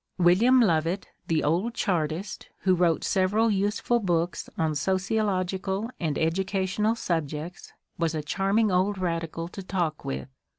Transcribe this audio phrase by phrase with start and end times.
[0.17, 7.71] William Lovett, the old chartist, who wrote several useful books on sociological and educational subjects,
[7.99, 10.27] was a charming old radical to talk with.